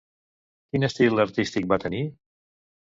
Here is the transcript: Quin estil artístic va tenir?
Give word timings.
Quin 0.71 0.87
estil 0.89 1.25
artístic 1.27 1.71
va 1.75 1.81
tenir? 1.87 2.05